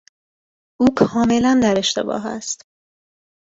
[0.79, 2.65] او کاملا در اشتباه است.